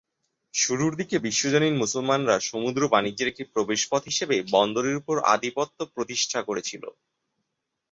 শুরুর 0.53 0.91
দিকের 0.95 1.19
বিশ্বজনীন 1.21 1.75
মুসলমানরা 1.77 2.35
সমুদ্র 2.49 2.81
বাণিজ্যের 2.93 3.29
একটি 3.29 3.43
প্রবেশপথ 3.53 4.01
হিসেবে 4.05 4.35
বন্দরের 4.51 4.99
উপর 5.01 5.15
আধিপত্য 5.33 5.77
প্রতিষ্ঠা 5.95 6.39
করেছিল। 6.47 6.83